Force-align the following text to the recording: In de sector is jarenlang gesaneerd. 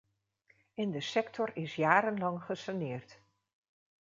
In 0.73 0.91
de 0.91 1.01
sector 1.01 1.51
is 1.55 1.75
jarenlang 1.75 2.43
gesaneerd. 2.43 3.19